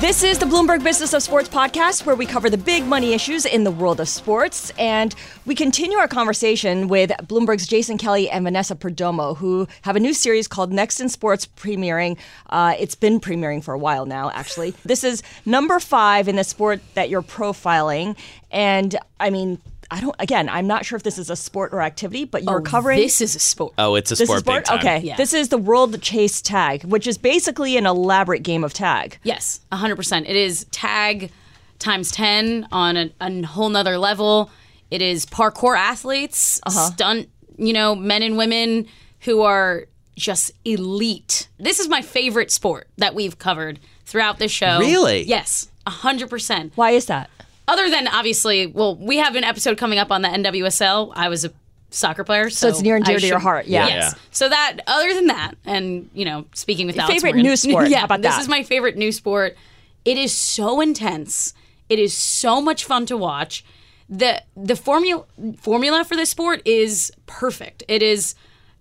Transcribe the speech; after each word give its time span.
This 0.00 0.22
is 0.22 0.38
the 0.38 0.46
Bloomberg 0.46 0.84
Business 0.84 1.12
of 1.12 1.24
Sports 1.24 1.48
podcast, 1.48 2.06
where 2.06 2.14
we 2.14 2.24
cover 2.24 2.48
the 2.48 2.56
big 2.56 2.86
money 2.86 3.14
issues 3.14 3.44
in 3.44 3.64
the 3.64 3.72
world 3.72 3.98
of 3.98 4.08
sports. 4.08 4.70
And 4.78 5.12
we 5.44 5.56
continue 5.56 5.98
our 5.98 6.06
conversation 6.06 6.86
with 6.86 7.10
Bloomberg's 7.24 7.66
Jason 7.66 7.98
Kelly 7.98 8.30
and 8.30 8.44
Vanessa 8.44 8.76
Perdomo, 8.76 9.36
who 9.36 9.66
have 9.82 9.96
a 9.96 10.00
new 10.00 10.14
series 10.14 10.46
called 10.46 10.72
Next 10.72 11.00
in 11.00 11.08
Sports 11.08 11.48
premiering. 11.48 12.16
Uh, 12.48 12.76
it's 12.78 12.94
been 12.94 13.18
premiering 13.18 13.62
for 13.62 13.74
a 13.74 13.78
while 13.78 14.06
now, 14.06 14.30
actually. 14.30 14.72
This 14.84 15.02
is 15.02 15.20
number 15.44 15.80
five 15.80 16.28
in 16.28 16.36
the 16.36 16.44
sport 16.44 16.80
that 16.94 17.10
you're 17.10 17.20
profiling. 17.20 18.16
And 18.52 18.96
I 19.18 19.30
mean, 19.30 19.60
I 19.90 20.00
don't. 20.00 20.14
Again, 20.18 20.48
I'm 20.50 20.66
not 20.66 20.84
sure 20.84 20.96
if 20.96 21.02
this 21.02 21.16
is 21.18 21.30
a 21.30 21.36
sport 21.36 21.72
or 21.72 21.80
activity, 21.80 22.24
but 22.26 22.42
you're 22.44 22.58
Oh, 22.58 22.62
covering. 22.62 22.98
This 23.00 23.20
is 23.22 23.34
a 23.34 23.38
sport. 23.38 23.72
Oh, 23.78 23.94
it's 23.94 24.10
a 24.10 24.16
this 24.16 24.28
sport. 24.28 24.36
is 24.38 24.42
sport. 24.42 24.56
Big 24.58 24.64
time. 24.66 24.78
Okay, 24.80 24.98
Yeah. 25.06 25.16
this 25.16 25.32
is 25.32 25.48
the 25.48 25.56
World 25.58 26.00
Chase 26.02 26.42
Tag, 26.42 26.84
which 26.84 27.06
is 27.06 27.16
basically 27.16 27.76
an 27.78 27.86
elaborate 27.86 28.42
game 28.42 28.64
of 28.64 28.74
tag. 28.74 29.18
Yes, 29.22 29.60
100%. 29.72 30.28
It 30.28 30.36
is 30.36 30.66
tag 30.72 31.30
times 31.78 32.10
10 32.10 32.68
on 32.70 32.96
a, 32.96 33.10
a 33.20 33.42
whole 33.42 33.68
nother 33.70 33.96
level. 33.96 34.50
It 34.90 35.00
is 35.00 35.24
parkour 35.24 35.76
athletes, 35.78 36.60
Uh-huh. 36.66 36.90
stunt, 36.90 37.28
you 37.56 37.72
know, 37.72 37.94
men 37.94 38.22
and 38.22 38.36
women 38.36 38.86
who 39.20 39.42
are 39.42 39.86
just 40.16 40.50
elite. 40.64 41.48
This 41.58 41.78
is 41.80 41.88
my 41.88 42.02
favorite 42.02 42.50
sport 42.50 42.88
that 42.98 43.14
we've 43.14 43.38
covered 43.38 43.78
throughout 44.04 44.38
this 44.38 44.50
show. 44.52 44.78
Really? 44.80 45.22
Yes, 45.22 45.68
100%. 45.86 46.72
Why 46.74 46.90
is 46.90 47.06
that? 47.06 47.30
Other 47.68 47.88
than 47.90 48.08
obviously, 48.08 48.66
well, 48.66 48.96
we 48.96 49.18
have 49.18 49.36
an 49.36 49.44
episode 49.44 49.78
coming 49.78 49.98
up 49.98 50.10
on 50.10 50.22
the 50.22 50.28
NWSL. 50.28 51.12
I 51.14 51.28
was 51.28 51.44
a 51.44 51.52
soccer 51.90 52.24
player, 52.24 52.50
so, 52.50 52.68
it's 52.68 52.82
near 52.82 52.96
and 52.96 53.04
dear 53.04 53.16
I 53.16 53.18
to 53.20 53.26
your 53.26 53.38
should- 53.38 53.42
heart, 53.42 53.66
yeah. 53.66 53.86
Yes. 53.86 54.12
Yeah. 54.14 54.18
So 54.30 54.48
that, 54.48 54.78
other 54.86 55.14
than 55.14 55.26
that, 55.28 55.54
and 55.64 56.10
you 56.14 56.24
know, 56.24 56.46
speaking 56.54 56.86
with 56.86 56.98
Alex 56.98 57.14
favorite 57.14 57.36
Morgan- 57.36 57.50
new 57.50 57.56
sport. 57.56 57.88
yeah, 57.90 57.98
How 58.00 58.04
about 58.06 58.22
this 58.22 58.34
that? 58.34 58.40
is 58.42 58.48
my 58.48 58.62
favorite 58.62 58.96
new 58.96 59.12
sport. 59.12 59.56
It 60.04 60.16
is 60.18 60.32
so 60.34 60.80
intense. 60.80 61.54
It 61.88 61.98
is 61.98 62.16
so 62.16 62.60
much 62.60 62.84
fun 62.84 63.06
to 63.06 63.16
watch. 63.16 63.64
the 64.08 64.42
The 64.56 64.76
formula 64.76 65.24
formula 65.58 66.04
for 66.04 66.16
this 66.16 66.30
sport 66.30 66.62
is 66.64 67.12
perfect. 67.26 67.84
It 67.88 68.02
is 68.02 68.34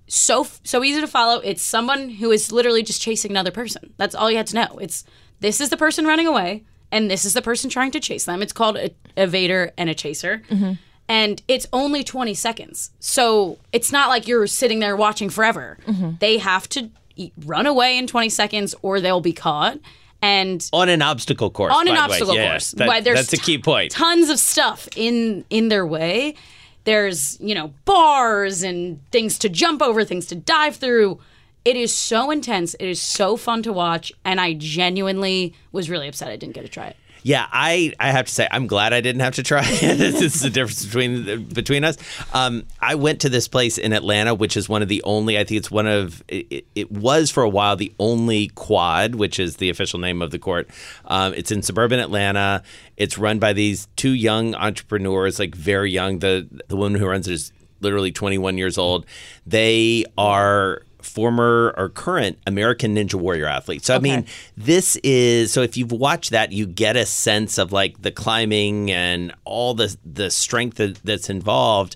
so 0.07 0.47
so 0.63 0.83
easy 0.83 1.01
to 1.01 1.07
follow. 1.07 1.39
It's 1.41 1.61
someone 1.61 2.09
who 2.09 2.31
is 2.31 2.51
literally 2.51 2.83
just 2.83 3.01
chasing 3.01 3.31
another 3.31 3.51
person. 3.51 3.93
That's 3.97 4.15
all 4.15 4.31
you 4.31 4.37
had 4.37 4.47
to 4.47 4.55
know. 4.55 4.77
It's 4.81 5.03
this 5.41 5.59
is 5.61 5.69
the 5.69 5.77
person 5.77 6.05
running 6.05 6.27
away, 6.27 6.63
and 6.91 7.09
this 7.11 7.25
is 7.25 7.33
the 7.33 7.41
person 7.41 7.69
trying 7.69 7.91
to 7.91 7.99
chase 7.99 8.25
them. 8.25 8.41
It's 8.41 8.53
called 8.53 8.77
a 8.77 8.91
evader 9.17 9.71
and 9.77 9.89
a 9.89 9.95
chaser. 9.95 10.41
Mm-hmm. 10.49 10.73
And 11.09 11.41
it's 11.47 11.65
only 11.71 12.03
20 12.03 12.33
seconds. 12.33 12.91
So 12.99 13.57
it's 13.71 13.91
not 13.91 14.09
like 14.09 14.27
you're 14.27 14.45
sitting 14.47 14.79
there 14.79 14.95
watching 14.95 15.29
forever. 15.29 15.77
Mm-hmm. 15.87 16.11
They 16.19 16.37
have 16.37 16.67
to 16.69 16.89
e- 17.15 17.31
run 17.45 17.65
away 17.65 17.97
in 17.97 18.07
20 18.07 18.27
seconds 18.29 18.75
or 18.81 18.99
they'll 18.99 19.21
be 19.21 19.31
caught. 19.33 19.79
And 20.21 20.67
On 20.73 20.89
an 20.89 21.01
obstacle 21.01 21.49
course. 21.49 21.73
on 21.73 21.87
an 21.87 21.93
by 21.93 21.95
the 21.95 21.95
way. 21.95 22.03
obstacle 22.03 22.35
Yeah, 22.35 22.49
course. 22.51 22.71
that- 22.71 22.87
Why, 22.87 22.99
there's 23.01 23.17
that's 23.19 23.33
a 23.33 23.37
key 23.37 23.57
point. 23.57 23.91
Tons 23.91 24.29
of 24.29 24.39
stuff 24.39 24.89
in 24.97 25.45
in 25.49 25.69
their 25.69 25.85
way. 25.85 26.35
There's 26.85 27.37
you 27.39 27.53
know 27.53 27.73
bars 27.85 28.63
and 28.63 28.99
things 29.11 29.37
to 29.39 29.49
jump 29.49 29.81
over, 29.81 30.03
things 30.03 30.25
to 30.27 30.35
dive 30.35 30.75
through. 30.77 31.19
It 31.67 31.75
is 31.75 31.93
so 31.93 32.31
intense. 32.31 32.75
It 32.75 32.87
is 32.87 33.01
so 33.01 33.35
fun 33.35 33.61
to 33.63 33.73
watch, 33.73 34.13
and 34.23 34.39
I 34.39 34.53
genuinely 34.53 35.53
was 35.73 35.89
really 35.89 36.07
upset 36.07 36.29
I 36.29 36.37
didn't 36.37 36.55
get 36.55 36.61
to 36.61 36.69
try 36.69 36.87
it. 36.87 36.95
Yeah, 37.23 37.45
I, 37.51 37.91
I 37.99 38.11
have 38.11 38.27
to 38.27 38.33
say 38.33 38.47
I'm 38.49 38.67
glad 38.67 38.93
I 38.93 39.01
didn't 39.01 39.19
have 39.19 39.35
to 39.35 39.43
try 39.43 39.63
it. 39.65 39.97
this 39.97 40.21
is 40.21 40.39
the 40.39 40.49
difference 40.49 40.85
between 40.85 41.43
between 41.49 41.83
us. 41.83 41.97
Um, 42.33 42.63
I 42.79 42.95
went 42.95 43.19
to 43.21 43.29
this 43.29 43.49
place 43.49 43.77
in 43.77 43.91
Atlanta, 43.91 44.33
which 44.33 44.55
is 44.55 44.69
one 44.69 44.81
of 44.81 44.87
the 44.87 45.03
only. 45.03 45.37
I 45.37 45.43
think 45.43 45.57
it's 45.57 45.69
one 45.69 45.87
of 45.87 46.23
it, 46.29 46.65
it 46.73 46.89
was 46.89 47.31
for 47.31 47.43
a 47.43 47.49
while 47.49 47.75
the 47.75 47.91
only 47.99 48.47
quad, 48.55 49.15
which 49.15 49.37
is 49.37 49.57
the 49.57 49.69
official 49.69 49.99
name 49.99 50.21
of 50.21 50.31
the 50.31 50.39
court. 50.39 50.69
Um, 51.03 51.33
it's 51.33 51.51
in 51.51 51.63
suburban 51.63 51.99
Atlanta. 51.99 52.63
It's 52.95 53.17
run 53.17 53.39
by 53.39 53.51
these 53.51 53.89
two 53.97 54.11
young 54.11 54.55
entrepreneurs, 54.55 55.37
like 55.37 55.53
very 55.53 55.91
young. 55.91 56.19
The 56.19 56.47
the 56.69 56.77
woman 56.77 57.01
who 57.01 57.07
runs 57.07 57.27
it 57.27 57.33
is 57.33 57.51
literally 57.81 58.13
21 58.13 58.57
years 58.57 58.77
old. 58.77 59.05
They 59.45 60.05
are 60.17 60.81
former 61.07 61.73
or 61.77 61.89
current 61.89 62.37
American 62.45 62.95
Ninja 62.95 63.15
Warrior 63.15 63.47
athlete. 63.47 63.85
So 63.85 63.95
I 63.95 63.99
mean, 63.99 64.25
this 64.55 64.95
is 64.97 65.51
so 65.51 65.61
if 65.61 65.77
you've 65.77 65.91
watched 65.91 66.31
that, 66.31 66.51
you 66.51 66.65
get 66.65 66.95
a 66.95 67.05
sense 67.05 67.57
of 67.57 67.71
like 67.71 68.01
the 68.01 68.11
climbing 68.11 68.91
and 68.91 69.33
all 69.45 69.73
the 69.73 69.95
the 70.05 70.29
strength 70.29 70.77
that, 70.77 70.99
that's 71.03 71.29
involved. 71.29 71.95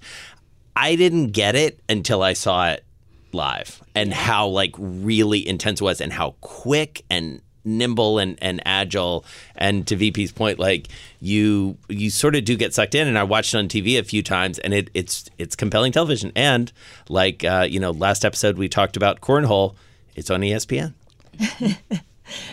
I 0.76 0.96
didn't 0.96 1.28
get 1.28 1.56
it 1.56 1.80
until 1.90 2.24
I 2.24 2.34
saw 2.34 2.70
it 2.70 2.86
live 3.34 3.82
and 3.96 4.14
how 4.14 4.48
like 4.48 4.74
really 4.78 5.48
intense 5.48 5.82
it 5.82 5.84
was 5.84 6.02
and 6.02 6.12
how 6.12 6.36
quick 6.42 7.04
and 7.10 7.42
nimble 7.64 8.18
and, 8.20 8.38
and 8.42 8.62
agile 8.66 9.24
and 9.56 9.86
to 9.88 9.96
VP's 9.96 10.32
point 10.32 10.58
like 10.60 10.88
you 11.20 11.78
you 11.90 12.10
sort 12.10 12.36
of 12.36 12.44
do 12.44 12.56
get 12.58 12.74
sucked 12.74 12.96
in 12.96 13.08
and 13.08 13.18
I 13.18 13.24
watched 13.24 13.54
it 13.54 13.58
on 13.58 13.68
TV 13.68 14.00
a 14.00 14.04
few 14.04 14.24
times 14.24 14.58
and 14.60 14.74
it 14.74 14.90
it's 14.94 15.30
it's 15.38 15.56
compelling 15.56 15.92
television 15.92 16.32
and 16.36 16.72
like 17.10 17.44
uh, 17.44 17.68
you 17.70 17.80
know 17.80 17.92
last 17.92 18.26
episode 18.26 18.58
we 18.58 18.68
talked 18.68 18.98
about 18.98 19.22
cornhole 19.22 19.76
it's 20.16 20.30
on 20.30 20.42
ESPN 20.42 20.94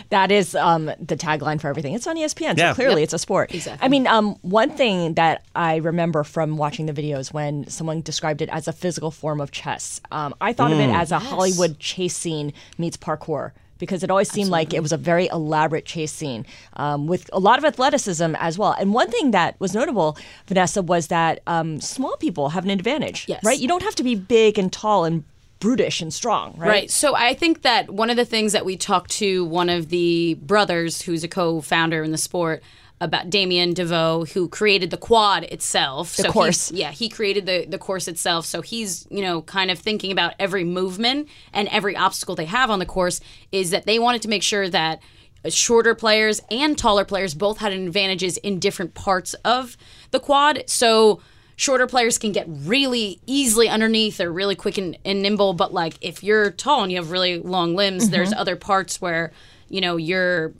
That 0.09 0.29
is 0.29 0.55
um, 0.55 0.85
the 0.99 1.15
tagline 1.15 1.61
for 1.61 1.69
everything. 1.69 1.93
It's 1.93 2.05
on 2.05 2.17
ESPN, 2.17 2.57
so 2.57 2.61
Yeah. 2.63 2.73
clearly 2.73 3.01
it's 3.01 3.13
a 3.13 3.19
sport. 3.19 3.53
Exactly. 3.53 3.85
I 3.85 3.87
mean, 3.87 4.07
um, 4.07 4.35
one 4.41 4.71
thing 4.71 5.13
that 5.13 5.43
I 5.55 5.77
remember 5.77 6.25
from 6.25 6.57
watching 6.57 6.85
the 6.85 6.91
videos 6.91 7.31
when 7.31 7.65
someone 7.69 8.01
described 8.01 8.41
it 8.41 8.49
as 8.49 8.67
a 8.67 8.73
physical 8.73 9.09
form 9.09 9.39
of 9.39 9.51
chess, 9.51 10.01
um, 10.11 10.35
I 10.41 10.51
thought 10.51 10.73
of 10.73 10.79
it 10.79 10.89
as 10.89 11.13
a 11.13 11.19
Hollywood 11.19 11.79
chase 11.79 12.15
scene 12.15 12.51
meets 12.77 12.97
parkour. 12.97 13.51
Because 13.79 14.03
it 14.03 14.11
always 14.11 14.29
seemed 14.29 14.49
like 14.51 14.73
it 14.73 14.81
was 14.81 14.91
a 14.91 14.97
very 14.97 15.27
elaborate 15.27 15.85
chase 15.85 16.11
scene 16.11 16.45
um, 16.73 17.07
with 17.07 17.29
a 17.33 17.39
lot 17.39 17.57
of 17.57 17.65
athleticism 17.65 18.35
as 18.37 18.57
well. 18.59 18.73
And 18.79 18.93
one 18.93 19.09
thing 19.09 19.31
that 19.31 19.55
was 19.59 19.73
notable, 19.73 20.17
Vanessa, 20.47 20.81
was 20.81 21.07
that 21.07 21.41
um, 21.47 21.81
small 21.81 22.15
people 22.17 22.49
have 22.49 22.63
an 22.65 22.69
advantage, 22.71 23.25
Yes. 23.27 23.43
right? 23.43 23.57
You 23.57 23.67
don't 23.67 23.83
have 23.83 23.95
to 23.95 24.03
be 24.03 24.15
big 24.15 24.59
and 24.59 24.71
tall 24.71 25.05
and 25.05 25.23
brutish 25.59 26.01
and 26.01 26.13
strong, 26.13 26.55
right? 26.57 26.67
Right. 26.67 26.91
So 26.91 27.15
I 27.15 27.33
think 27.33 27.63
that 27.63 27.89
one 27.89 28.09
of 28.09 28.15
the 28.15 28.25
things 28.25 28.53
that 28.53 28.65
we 28.65 28.77
talked 28.77 29.11
to 29.11 29.45
one 29.45 29.69
of 29.69 29.89
the 29.89 30.35
brothers 30.35 31.01
who's 31.01 31.23
a 31.23 31.27
co-founder 31.27 32.03
in 32.03 32.11
the 32.11 32.17
sport 32.17 32.63
about 33.01 33.29
Damien 33.29 33.73
Devaud, 33.73 34.31
who 34.31 34.49
created 34.49 34.89
the 34.89 34.97
quad 34.97 35.43
itself. 35.45 36.15
The 36.17 36.23
so 36.23 36.31
course. 36.31 36.69
He, 36.69 36.81
yeah, 36.81 36.91
he 36.91 37.07
created 37.07 37.45
the, 37.45 37.65
the 37.65 37.77
course 37.77 38.07
itself. 38.07 38.45
So 38.45 38.61
he's, 38.61 39.07
you 39.09 39.21
know, 39.21 39.41
kind 39.41 39.71
of 39.71 39.79
thinking 39.79 40.11
about 40.11 40.33
every 40.37 40.65
movement 40.65 41.29
and 41.53 41.67
every 41.69 41.95
obstacle 41.95 42.35
they 42.35 42.45
have 42.45 42.69
on 42.69 42.79
the 42.79 42.85
course 42.85 43.21
is 43.51 43.71
that 43.71 43.85
they 43.85 43.99
wanted 43.99 44.21
to 44.23 44.27
make 44.27 44.43
sure 44.43 44.67
that 44.69 45.01
shorter 45.47 45.95
players 45.95 46.41
and 46.51 46.77
taller 46.77 47.05
players 47.05 47.33
both 47.33 47.59
had 47.59 47.71
advantages 47.71 48.35
in 48.37 48.59
different 48.59 48.93
parts 48.93 49.33
of 49.45 49.77
the 50.11 50.19
quad. 50.19 50.63
So 50.67 51.21
shorter 51.59 51.87
players 51.87 52.17
can 52.17 52.31
get 52.31 52.45
really 52.47 53.19
easily 53.25 53.67
underneath 53.67 54.15
they're 54.15 54.31
really 54.31 54.55
quick 54.55 54.77
and, 54.77 54.97
and 55.03 55.21
nimble 55.21 55.51
but 55.51 55.73
like 55.73 55.93
if 55.99 56.23
you're 56.23 56.51
tall 56.51 56.83
and 56.83 56.91
you 56.91 56.97
have 56.97 57.11
really 57.11 57.37
long 57.37 57.75
limbs 57.75 58.09
there's 58.11 58.31
other 58.31 58.55
parts 58.55 59.01
where 59.01 59.33
you 59.67 59.81
know 59.81 59.97
you're 59.97 60.53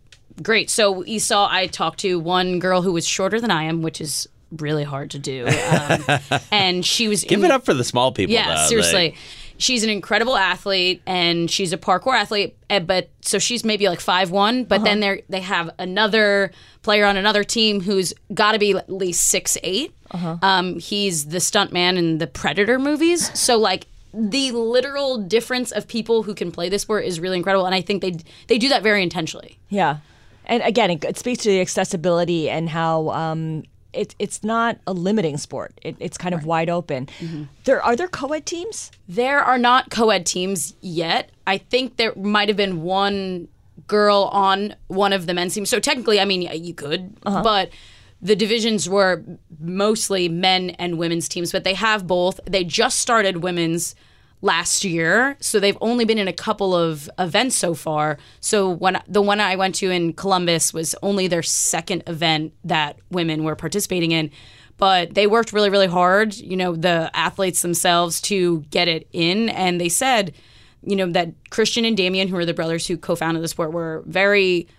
great 0.43 0.69
so 0.69 1.01
you 1.05 1.17
saw 1.17 1.47
i 1.49 1.67
talked 1.67 1.99
to 1.99 2.19
one 2.19 2.59
girl 2.59 2.81
who 2.81 2.91
was 2.91 3.07
shorter 3.07 3.39
than 3.39 3.49
i 3.49 3.63
am 3.63 3.81
which 3.81 4.01
is 4.01 4.27
really 4.57 4.83
hard 4.83 5.09
to 5.11 5.19
do 5.19 5.47
um, 5.47 6.19
and 6.51 6.85
she 6.85 7.07
was 7.07 7.23
give 7.23 7.45
it 7.45 7.51
up 7.51 7.63
for 7.63 7.73
the 7.73 7.85
small 7.85 8.11
people 8.11 8.33
yeah, 8.33 8.55
though. 8.55 8.67
seriously. 8.67 9.09
Like, 9.11 9.17
she's 9.59 9.83
an 9.83 9.89
incredible 9.89 10.35
athlete 10.35 11.01
and 11.05 11.51
she's 11.51 11.71
a 11.71 11.77
parkour 11.77 12.15
athlete, 12.15 12.57
eh, 12.69 12.79
but 12.79 13.09
so 13.21 13.37
she's 13.37 13.63
maybe 13.63 13.87
like 13.87 13.99
five 13.99 14.31
one. 14.31 14.63
But 14.63 14.83
then 14.83 15.01
they 15.01 15.23
they 15.29 15.41
have 15.41 15.69
another 15.77 16.51
player 16.81 17.05
on 17.05 17.17
another 17.17 17.43
team 17.43 17.81
who's 17.81 18.13
got 18.33 18.53
to 18.53 18.59
be 18.59 18.71
at 18.71 18.91
least 18.91 19.27
six 19.27 19.57
Um, 20.41 20.79
he's 20.79 21.25
the 21.27 21.37
stuntman 21.37 21.97
in 21.97 22.17
the 22.17 22.25
Predator 22.25 22.79
movies. 22.79 23.37
So 23.37 23.57
like 23.57 23.85
the 24.13 24.51
literal 24.51 25.19
difference 25.19 25.71
of 25.71 25.87
people 25.87 26.23
who 26.23 26.33
can 26.33 26.51
play 26.51 26.69
this 26.69 26.81
sport 26.81 27.05
is 27.05 27.19
really 27.19 27.37
incredible, 27.37 27.65
and 27.65 27.75
I 27.75 27.81
think 27.81 28.01
they 28.01 28.17
they 28.47 28.57
do 28.57 28.69
that 28.69 28.81
very 28.81 29.03
intentionally. 29.03 29.59
Yeah, 29.69 29.97
and 30.45 30.63
again, 30.63 30.89
it, 30.89 31.03
it 31.03 31.17
speaks 31.17 31.43
to 31.43 31.49
the 31.49 31.61
accessibility 31.61 32.49
and 32.49 32.69
how 32.69 33.09
um, 33.09 33.63
it, 33.93 34.15
it's 34.19 34.43
not 34.43 34.77
a 34.85 34.93
limiting 34.93 35.37
sport. 35.37 35.73
It, 35.81 35.95
it's 35.99 36.17
kind 36.17 36.35
of 36.35 36.45
wide 36.45 36.69
open. 36.69 37.07
Mm-hmm. 37.19 37.43
There 37.63 37.81
are 37.81 37.95
there 37.95 38.07
co-ed 38.07 38.45
teams. 38.45 38.91
There 39.07 39.39
are 39.39 39.57
not 39.57 39.89
co-ed 39.89 40.25
teams 40.25 40.75
yet. 40.81 41.31
I 41.47 41.57
think 41.57 41.97
there 41.97 42.13
might 42.15 42.49
have 42.49 42.57
been 42.57 42.81
one 42.81 43.47
girl 43.87 44.29
on 44.31 44.75
one 44.87 45.13
of 45.13 45.25
the 45.25 45.33
men's 45.33 45.53
teams. 45.53 45.69
So 45.69 45.79
technically, 45.79 46.19
I 46.19 46.25
mean, 46.25 46.43
yeah, 46.43 46.53
you 46.53 46.73
could, 46.73 47.15
uh-huh. 47.25 47.41
but 47.43 47.71
the 48.21 48.35
divisions 48.35 48.87
were 48.89 49.23
mostly 49.59 50.29
men 50.29 50.71
and 50.71 50.97
women's 50.97 51.27
teams, 51.29 51.51
but 51.51 51.63
they 51.63 51.73
have 51.73 52.05
both. 52.05 52.39
They 52.45 52.63
just 52.63 52.99
started 52.99 53.37
women's 53.37 53.95
last 54.41 54.85
year, 54.85 55.35
so 55.41 55.59
they've 55.59 55.77
only 55.81 56.05
been 56.05 56.17
in 56.17 56.27
a 56.27 56.33
couple 56.33 56.73
of 56.73 57.09
events 57.19 57.55
so 57.55 57.73
far. 57.73 58.17
So 58.39 58.69
when 58.69 59.01
the 59.07 59.21
one 59.21 59.39
I 59.39 59.55
went 59.55 59.75
to 59.75 59.91
in 59.91 60.13
Columbus 60.13 60.73
was 60.73 60.95
only 61.03 61.27
their 61.27 61.43
second 61.43 62.03
event 62.07 62.53
that 62.63 62.97
women 63.11 63.43
were 63.43 63.55
participating 63.55 64.11
in. 64.11 64.31
But 64.77 65.13
they 65.13 65.27
worked 65.27 65.51
really, 65.51 65.69
really 65.69 65.87
hard, 65.87 66.35
you 66.35 66.55
know, 66.55 66.73
the 66.73 67.11
athletes 67.13 67.61
themselves 67.61 68.21
to 68.21 68.61
get 68.71 68.87
it 68.87 69.09
in. 69.11 69.49
And 69.49 69.79
they 69.79 69.89
said, 69.89 70.33
you 70.83 70.95
know, 70.95 71.11
that 71.11 71.33
Christian 71.49 71.83
and 71.83 71.97
Damien, 71.97 72.29
who 72.29 72.37
are 72.37 72.45
the 72.45 72.53
brothers 72.53 72.87
who 72.87 72.95
co 72.95 73.15
founded 73.15 73.43
the 73.43 73.49
sport, 73.49 73.73
were 73.73 74.03
very 74.05 74.69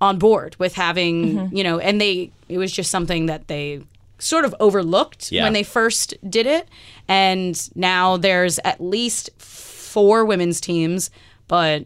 on 0.00 0.16
board 0.16 0.54
with 0.60 0.74
having, 0.74 1.24
mm-hmm. 1.34 1.56
you 1.56 1.64
know, 1.64 1.80
and 1.80 2.00
they, 2.00 2.30
it 2.48 2.58
was 2.58 2.70
just 2.70 2.92
something 2.92 3.26
that 3.26 3.48
they 3.48 3.80
sort 4.18 4.44
of 4.44 4.54
overlooked 4.60 5.30
Yeah. 5.32 5.44
when 5.44 5.52
they 5.52 5.62
first 5.62 6.14
did 6.28 6.46
it. 6.46 6.68
And 7.08 7.58
now 7.74 8.16
there's 8.16 8.58
at 8.64 8.80
least 8.80 9.30
four 9.38 10.24
women's 10.24 10.60
teams, 10.60 11.10
but 11.46 11.84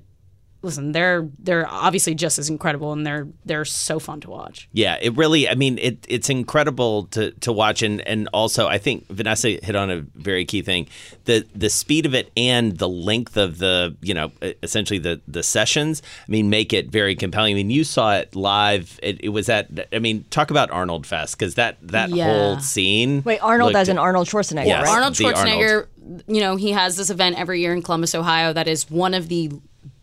listen, 0.62 0.92
they're 0.92 1.28
they're 1.38 1.68
obviously 1.68 2.14
just 2.14 2.38
as 2.38 2.48
incredible 2.48 2.92
and 2.92 3.06
they're 3.06 3.28
they're 3.44 3.64
so 3.64 3.98
fun 3.98 4.20
to 4.20 4.30
watch. 4.30 4.68
Yeah, 4.72 4.96
it 5.00 5.16
really. 5.16 5.48
I 5.48 5.54
mean, 5.54 5.78
it 5.78 6.04
it's 6.08 6.30
incredible 6.30 7.04
to 7.12 7.32
to 7.32 7.52
watch, 7.52 7.82
and 7.82 8.00
and 8.06 8.28
also 8.32 8.66
I 8.68 8.78
think 8.78 9.08
Vanessa 9.08 9.48
hit 9.62 9.76
on 9.76 9.90
a 9.90 10.00
very 10.14 10.44
key 10.44 10.62
thing: 10.62 10.86
the 11.24 11.44
the 11.54 11.68
speed 11.68 12.06
of 12.06 12.14
it 12.14 12.30
and 12.36 12.78
the 12.78 12.88
length 12.88 13.36
of 13.36 13.58
the 13.58 13.96
you 14.02 14.14
know 14.14 14.32
essentially 14.62 14.98
the 14.98 15.20
the 15.28 15.42
sessions. 15.42 16.02
I 16.26 16.30
mean, 16.30 16.48
make 16.50 16.72
it 16.72 16.88
very 16.88 17.14
compelling. 17.16 17.52
I 17.52 17.56
mean, 17.56 17.70
you 17.70 17.84
saw 17.84 18.14
it 18.16 18.34
live. 18.36 18.98
It, 19.02 19.20
it 19.24 19.28
was 19.30 19.48
at. 19.48 19.68
I 19.92 19.98
mean, 19.98 20.24
talk 20.30 20.50
about 20.50 20.70
Arnold 20.70 21.06
Fest 21.06 21.38
because 21.38 21.56
that 21.56 21.76
that 21.82 22.10
Yeah. 22.10 22.26
whole 22.32 22.60
scene. 22.60 23.22
Wait, 23.24 23.38
Arnold 23.40 23.68
looked- 23.72 23.80
as 23.80 23.88
in 23.88 23.98
Arnold 23.98 24.28
Schwarzenegger, 24.28 24.66
Yes. 24.66 24.84
right? 24.86 24.92
Arnold 24.94 25.14
the 25.16 25.24
Schwarzenegger, 25.24 25.86
you 26.28 26.40
know, 26.40 26.56
he 26.56 26.72
has 26.72 26.96
this 26.96 27.10
event 27.10 27.38
every 27.38 27.60
year 27.60 27.72
in 27.72 27.82
Columbus, 27.82 28.14
Ohio. 28.14 28.52
That 28.52 28.68
is 28.68 28.90
one 28.90 29.14
of 29.14 29.28
the 29.28 29.50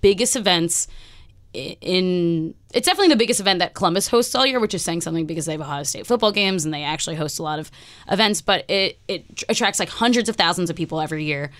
biggest 0.01 0.35
events 0.35 0.87
in. 1.53 2.53
It's 2.73 2.85
definitely 2.85 3.09
the 3.09 3.15
biggest 3.15 3.39
event 3.39 3.59
that 3.59 3.73
Columbus 3.73 4.07
hosts 4.07 4.35
all 4.35 4.45
year, 4.45 4.59
which 4.59 4.73
is 4.73 4.83
saying 4.83 5.01
something 5.01 5.25
because 5.25 5.45
they 5.45 5.53
have 5.53 5.61
Ohio 5.61 5.83
State 5.83 6.05
football 6.05 6.31
games 6.31 6.65
and 6.65 6.73
they 6.73 6.83
actually 6.83 7.15
host 7.15 7.39
a 7.39 7.43
lot 7.43 7.59
of 7.59 7.71
events. 8.09 8.41
But 8.41 8.69
it 8.69 8.99
it 9.07 9.43
attracts 9.49 9.79
like 9.79 9.89
hundreds 9.89 10.29
of 10.29 10.35
thousands 10.35 10.69
of 10.69 10.75
people 10.75 11.01
every 11.01 11.23
year. 11.23 11.51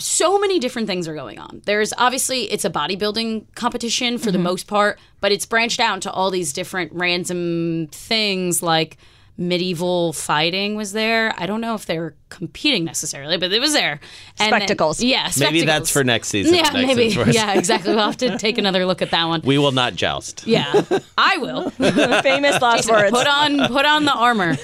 So 0.00 0.38
many 0.38 0.60
different 0.60 0.86
things 0.86 1.08
are 1.08 1.14
going 1.14 1.38
on. 1.38 1.62
There's 1.64 1.92
obviously 1.98 2.44
it's 2.52 2.64
a 2.64 2.70
bodybuilding 2.70 3.54
competition 3.54 4.18
for 4.18 4.30
the 4.30 4.38
mm-hmm. 4.38 4.44
most 4.44 4.66
part, 4.68 4.98
but 5.20 5.32
it's 5.32 5.44
branched 5.44 5.80
out 5.80 5.94
into 5.94 6.10
all 6.12 6.30
these 6.30 6.52
different 6.52 6.92
random 6.92 7.88
things 7.90 8.62
like 8.62 8.96
medieval 9.38 10.12
fighting 10.12 10.74
was 10.74 10.92
there. 10.92 11.32
I 11.38 11.46
don't 11.46 11.60
know 11.60 11.74
if 11.76 11.86
they 11.86 11.98
were 12.00 12.14
competing 12.28 12.84
necessarily, 12.84 13.36
but 13.38 13.52
it 13.52 13.60
was 13.60 13.72
there. 13.72 14.00
And 14.40 14.52
then- 14.52 14.60
Spectacles. 14.60 15.00
yeah, 15.02 15.30
Maybe 15.38 15.64
that's 15.64 15.90
for 15.90 16.02
next 16.02 16.28
season. 16.28 16.54
Yeah, 16.56 16.62
next 16.62 16.74
maybe. 16.74 17.10
season. 17.10 17.32
Yeah, 17.32 17.54
exactly. 17.54 17.94
We'll 17.94 18.04
have 18.04 18.16
to 18.18 18.36
take 18.36 18.58
another 18.58 18.84
look 18.84 19.00
at 19.00 19.12
that 19.12 19.24
one. 19.26 19.40
We 19.44 19.56
will 19.56 19.70
not 19.72 19.94
joust. 19.94 20.44
Yeah, 20.46 20.82
I 21.16 21.38
will. 21.38 21.70
Famous 22.22 22.60
last 22.60 22.90
words. 22.90 23.10
Put 23.12 23.26
on 23.28 23.68
put 23.68 23.86
on 23.86 24.04
the 24.04 24.12
armor. 24.12 24.56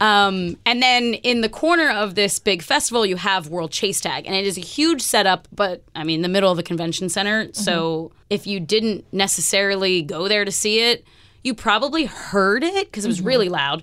Um, 0.00 0.56
and 0.66 0.82
then 0.82 1.14
in 1.14 1.40
the 1.40 1.48
corner 1.48 1.90
of 1.90 2.14
this 2.14 2.38
big 2.38 2.62
festival, 2.62 3.04
you 3.06 3.16
have 3.16 3.48
World 3.48 3.72
Chase 3.72 4.00
Tag, 4.00 4.26
and 4.26 4.34
it 4.34 4.46
is 4.46 4.58
a 4.58 4.62
huge 4.62 5.00
setup. 5.00 5.48
But 5.52 5.82
I 5.94 6.04
mean, 6.04 6.20
the 6.22 6.28
middle 6.28 6.50
of 6.50 6.56
the 6.58 6.62
convention 6.62 7.08
center. 7.08 7.48
So 7.52 8.12
if 8.28 8.46
you 8.46 8.60
didn't 8.60 9.04
necessarily 9.12 10.02
go 10.02 10.28
there 10.28 10.44
to 10.44 10.52
see 10.52 10.80
it, 10.90 11.04
you 11.42 11.54
probably 11.54 12.04
heard 12.04 12.62
it 12.62 12.86
because 12.86 13.04
it 13.04 13.08
was 13.08 13.20
really 13.20 13.46
mm-hmm. 13.46 13.54
loud. 13.54 13.82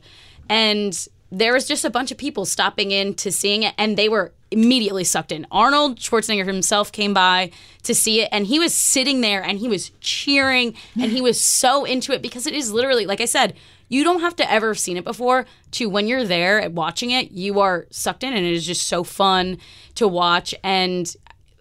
And 0.49 1.07
there 1.31 1.53
was 1.53 1.67
just 1.67 1.83
a 1.83 1.89
bunch 1.89 2.11
of 2.11 2.17
people 2.17 2.45
stopping 2.45 2.91
in 2.91 3.13
to 3.15 3.31
seeing 3.31 3.63
it, 3.63 3.73
and 3.77 3.97
they 3.97 4.09
were 4.09 4.33
immediately 4.49 5.03
sucked 5.03 5.31
in. 5.31 5.45
Arnold 5.51 5.99
Schwarzenegger 5.99 6.45
himself 6.45 6.91
came 6.91 7.13
by 7.13 7.51
to 7.83 7.93
see 7.93 8.21
it, 8.21 8.29
and 8.31 8.47
he 8.47 8.59
was 8.59 8.73
sitting 8.73 9.21
there 9.21 9.43
and 9.43 9.59
he 9.59 9.67
was 9.67 9.91
cheering 9.99 10.73
and 10.95 11.11
he 11.11 11.21
was 11.29 11.39
so 11.39 11.83
into 11.83 12.13
it 12.13 12.21
because 12.21 12.47
it 12.47 12.53
is 12.53 12.71
literally, 12.71 13.05
like 13.05 13.19
I 13.19 13.25
said, 13.25 13.55
you 13.89 14.03
don't 14.03 14.21
have 14.21 14.35
to 14.37 14.51
ever 14.51 14.69
have 14.69 14.79
seen 14.79 14.97
it 14.97 15.03
before 15.03 15.45
to 15.71 15.89
when 15.89 16.07
you're 16.07 16.25
there 16.25 16.69
watching 16.69 17.11
it, 17.11 17.31
you 17.31 17.59
are 17.59 17.87
sucked 17.89 18.23
in, 18.23 18.33
and 18.33 18.45
it 18.45 18.53
is 18.53 18.65
just 18.65 18.87
so 18.87 19.03
fun 19.03 19.57
to 19.95 20.07
watch. 20.07 20.53
And 20.63 21.13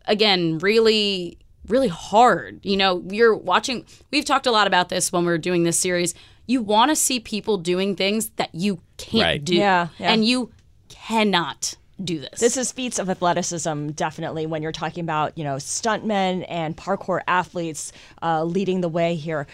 again, 0.06 0.58
really, 0.58 1.38
really 1.68 1.88
hard. 1.88 2.60
You 2.64 2.76
know, 2.76 3.02
you're 3.10 3.34
watching, 3.36 3.84
we've 4.10 4.24
talked 4.24 4.46
a 4.46 4.50
lot 4.52 4.66
about 4.66 4.88
this 4.88 5.12
when 5.12 5.24
we 5.26 5.32
are 5.32 5.38
doing 5.38 5.62
this 5.64 5.78
series. 5.78 6.14
You 6.46 6.62
want 6.62 6.90
to 6.90 6.96
see 6.96 7.18
people 7.20 7.58
doing 7.58 7.96
things 7.96 8.30
that 8.36 8.54
you 8.54 8.80
can't 8.98 9.22
Right. 9.24 9.44
do. 9.44 9.54
Yeah, 9.56 9.88
yeah. 9.98 10.12
And 10.12 10.24
you 10.24 10.50
cannot 10.88 11.74
do 12.04 12.20
this. 12.20 12.40
This 12.40 12.56
is 12.58 12.72
feats 12.72 12.98
of 12.98 13.08
athleticism, 13.08 13.88
definitely, 13.90 14.44
when 14.46 14.62
you're 14.62 14.70
talking 14.70 15.02
about, 15.02 15.36
you 15.38 15.44
know, 15.44 15.56
stuntmen 15.56 16.44
and 16.48 16.76
parkour 16.76 17.20
athletes 17.26 17.90
uh, 18.22 18.44
leading 18.44 18.80
the 18.82 18.88
way 18.88 19.14
here. 19.14 19.46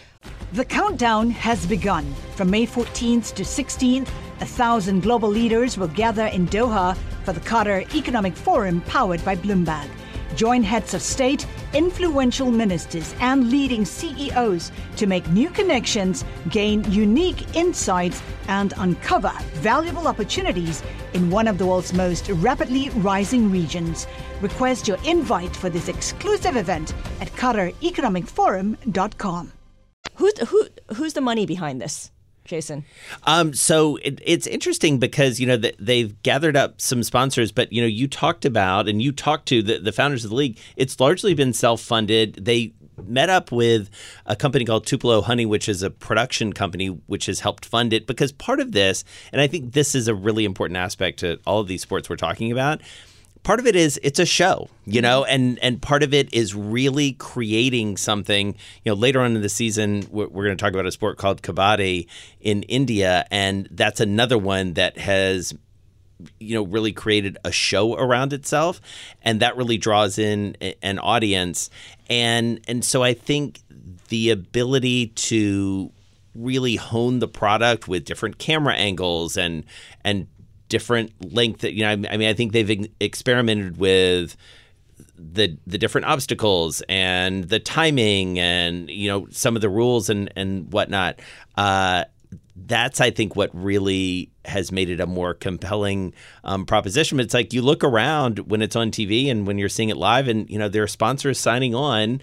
The 0.53 0.65
countdown 0.65 1.31
has 1.31 1.65
begun. 1.67 2.13
From 2.35 2.51
May 2.51 2.67
14th 2.67 3.33
to 3.35 3.43
16th, 3.45 4.09
a 4.41 4.45
thousand 4.47 5.03
global 5.03 5.29
leaders 5.29 5.79
will 5.79 5.89
gather 5.89 6.27
in 6.27 6.49
Doha 6.49 6.97
for 7.25 7.33
the 7.33 7.41
Qatar 7.41 7.95
Economic 7.95 8.35
Forum 8.37 8.81
powered 8.83 9.25
by 9.25 9.37
Bloomberg. 9.37 9.89
Join 10.35 10.63
heads 10.63 10.95
of 10.95 11.03
state, 11.03 11.47
influential 11.75 12.51
ministers, 12.51 13.15
and 13.21 13.51
leading 13.51 13.85
CEOs 13.85 14.73
to 14.97 15.07
make 15.07 15.29
new 15.29 15.51
connections, 15.51 16.25
gain 16.49 16.91
unique 16.91 17.55
insights, 17.55 18.23
and 18.49 18.73
uncover 18.79 19.33
valuable 19.55 20.09
opportunities 20.09 20.83
in 21.13 21.31
one 21.31 21.47
of 21.47 21.59
the 21.59 21.67
world's 21.67 21.93
most 21.93 22.31
rapidly 22.31 22.89
rising 22.91 23.51
regions. 23.51 24.07
Request 24.41 24.89
your 24.89 24.97
invite 25.05 25.55
for 25.55 25.69
this 25.69 25.89
exclusive 25.89 26.57
event 26.57 26.95
at 27.21 27.29
QatarEconomicForum.com. 27.33 29.53
Who's, 30.15 30.39
who, 30.49 30.67
who's 30.95 31.13
the 31.13 31.21
money 31.21 31.47
behind 31.47 31.81
this, 31.81 32.11
Jason? 32.45 32.85
Um, 33.25 33.55
so 33.55 33.97
it, 33.97 34.21
it's 34.25 34.47
interesting 34.47 34.99
because 34.99 35.39
you 35.41 35.47
know 35.47 35.59
th- 35.59 35.77
they've 35.79 36.21
gathered 36.23 36.57
up 36.57 36.81
some 36.81 37.03
sponsors, 37.03 37.53
but 37.53 37.73
you 37.73 37.81
know 37.81 37.87
you 37.87 38.09
talked 38.09 38.45
about 38.45 38.89
and 38.89 39.01
you 39.01 39.13
talked 39.13 39.47
to 39.49 39.63
the, 39.63 39.79
the 39.79 39.93
founders 39.93 40.25
of 40.25 40.31
the 40.31 40.37
league. 40.37 40.59
It's 40.77 40.99
largely 40.99 41.35
been 41.35 41.53
self 41.53 41.81
funded. 41.81 42.45
They 42.45 42.73
met 43.07 43.31
up 43.31 43.51
with 43.53 43.91
a 44.27 44.37
company 44.37 44.65
called 44.65 44.87
Tupelo 44.87 45.23
Honey, 45.23 45.47
which 45.47 45.69
is 45.69 45.83
a 45.83 45.91
production 45.91 46.53
company 46.53 46.89
which 46.89 47.27
has 47.27 47.41
helped 47.41 47.65
fund 47.65 47.93
it. 47.93 48.07
Because 48.07 48.33
part 48.33 48.61
of 48.61 48.73
this, 48.73 49.05
and 49.33 49.41
I 49.41 49.47
think 49.47 49.73
this 49.73 49.95
is 49.95 50.09
a 50.09 50.15
really 50.15 50.45
important 50.45 50.77
aspect 50.77 51.21
to 51.21 51.41
all 51.47 51.61
of 51.61 51.69
these 51.69 51.83
sports 51.83 52.09
we're 52.09 52.17
talking 52.17 52.53
about. 52.53 52.81
Part 53.43 53.59
of 53.59 53.67
it 53.67 53.75
is 53.75 53.99
it's 54.05 54.21
a 54.21 54.27
show, 54.27 54.69
you 54.85 55.03
know, 55.03 55.25
and 55.25 55.59
and 55.61 55.83
part 55.83 56.05
of 56.05 56.15
it 56.15 56.33
is 56.33 56.55
really 56.55 57.13
creating 57.13 57.97
something. 57.97 58.55
You 58.85 58.93
know, 58.93 58.95
later 58.95 59.21
on 59.21 59.35
in 59.35 59.43
the 59.43 59.49
season, 59.49 60.07
we're, 60.11 60.29
we're 60.29 60.45
going 60.45 60.57
to 60.57 60.63
talk 60.63 60.73
about 60.73 60.87
a 60.87 60.93
sport 60.93 61.19
called 61.19 61.43
kabaddi 61.43 62.07
in 62.41 62.63
India, 62.65 63.27
and 63.33 63.69
that's 63.73 63.99
another 63.99 64.39
one 64.39 64.75
that 64.75 64.97
has 64.97 65.55
you 66.39 66.55
know 66.55 66.63
really 66.63 66.93
created 66.93 67.37
a 67.45 67.51
show 67.51 67.97
around 67.97 68.33
itself 68.33 68.81
and 69.23 69.41
that 69.41 69.57
really 69.57 69.77
draws 69.77 70.19
in 70.19 70.57
an 70.81 71.01
audience 71.01 71.69
and 72.09 72.61
and 72.69 72.85
so 72.85 73.03
i 73.03 73.13
think 73.13 73.61
the 74.09 74.31
ability 74.31 75.09
to 75.09 75.91
really 76.35 76.77
hone 76.77 77.19
the 77.19 77.29
product 77.29 77.89
with 77.89 78.05
different 78.05 78.39
camera 78.39 78.75
angles 78.75 79.37
and 79.37 79.65
and 80.05 80.27
different 80.73 81.13
length 81.33 81.63
you 81.65 81.83
know 81.85 81.91
i 81.91 82.17
mean 82.17 82.29
i 82.29 82.35
think 82.35 82.53
they've 82.53 82.89
experimented 82.99 83.77
with 83.77 84.37
the 85.23 85.57
the 85.67 85.79
different 85.79 86.07
obstacles 86.07 86.83
and 86.89 87.45
the 87.45 87.61
timing 87.61 88.39
and 88.39 88.91
you 88.91 89.09
know 89.09 89.27
some 89.31 89.57
of 89.57 89.63
the 89.63 89.69
rules 89.69 90.09
and 90.11 90.33
and 90.37 90.73
whatnot. 90.73 91.21
Uh, 91.57 92.05
that's 92.55 93.01
I 93.01 93.11
think 93.11 93.35
what 93.35 93.51
really 93.53 94.31
has 94.45 94.73
made 94.73 94.91
it 94.91 95.01
a 95.01 95.07
more 95.07 95.35
compelling 95.35 96.13
um, 96.45 96.67
proposition. 96.67 97.21
It's 97.21 97.35
like 97.35 97.53
you 97.53 97.63
look 97.63 97.83
around 97.85 98.41
when 98.51 98.63
it's 98.63 98.77
on 98.77 98.91
TV 98.91 99.31
and 99.31 99.47
when 99.47 99.59
you're 99.59 99.69
seeing 99.69 99.89
it 99.89 99.97
live, 99.97 100.29
and 100.29 100.49
you 100.51 100.59
know 100.59 100.69
there 100.69 100.83
are 100.83 100.89
sponsors 100.89 101.39
signing 101.39 101.75
on 101.75 102.21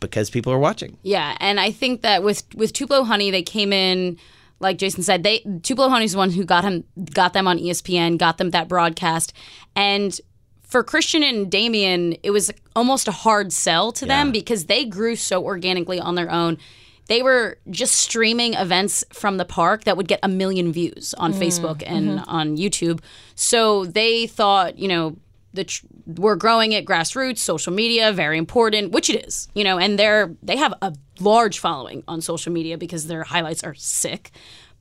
because 0.00 0.30
people 0.30 0.52
are 0.52 0.58
watching. 0.58 0.98
Yeah, 1.02 1.36
and 1.40 1.58
I 1.60 1.70
think 1.70 2.02
that 2.02 2.22
with 2.22 2.42
with 2.54 2.72
Tupelo 2.72 3.04
Honey, 3.04 3.30
they 3.30 3.42
came 3.42 3.72
in 3.72 4.18
like 4.60 4.78
Jason 4.78 5.02
said. 5.02 5.22
They 5.22 5.40
Tupelo 5.62 5.88
Honey's 5.88 6.12
the 6.12 6.18
one 6.18 6.30
who 6.30 6.44
got 6.44 6.64
him 6.64 6.84
got 7.12 7.32
them 7.32 7.46
on 7.48 7.58
ESPN, 7.58 8.18
got 8.18 8.38
them 8.38 8.50
that 8.50 8.68
broadcast, 8.68 9.32
and 9.74 10.18
for 10.66 10.82
Christian 10.82 11.22
and 11.22 11.50
Damien, 11.50 12.16
it 12.22 12.32
was 12.32 12.50
almost 12.74 13.06
a 13.06 13.12
hard 13.12 13.52
sell 13.52 13.92
to 13.92 14.04
them 14.04 14.32
because 14.32 14.66
they 14.66 14.84
grew 14.84 15.14
so 15.14 15.44
organically 15.44 16.00
on 16.00 16.16
their 16.16 16.30
own. 16.30 16.58
They 17.06 17.22
were 17.22 17.58
just 17.70 17.94
streaming 17.94 18.54
events 18.54 19.04
from 19.12 19.36
the 19.36 19.44
park 19.44 19.84
that 19.84 19.96
would 19.96 20.08
get 20.08 20.18
a 20.24 20.28
million 20.28 20.72
views 20.72 21.14
on 21.18 21.32
mm. 21.32 21.38
Facebook 21.38 21.84
and 21.86 22.18
mm-hmm. 22.18 22.28
on 22.28 22.56
YouTube. 22.56 23.00
So 23.36 23.84
they 23.84 24.26
thought, 24.26 24.76
you 24.76 24.88
know, 24.88 25.16
the 25.54 25.64
tr- 25.64 25.86
we're 26.06 26.36
growing 26.36 26.72
it 26.72 26.84
grassroots, 26.84 27.38
social 27.38 27.72
media, 27.72 28.12
very 28.12 28.38
important, 28.38 28.92
which 28.92 29.10
it 29.10 29.26
is, 29.26 29.48
you 29.54 29.64
know, 29.64 29.78
and 29.78 29.98
they're 29.98 30.34
they 30.42 30.56
have 30.56 30.72
a 30.80 30.94
large 31.20 31.58
following 31.58 32.04
on 32.06 32.20
social 32.20 32.52
media 32.52 32.78
because 32.78 33.06
their 33.06 33.24
highlights 33.24 33.64
are 33.64 33.74
sick. 33.74 34.30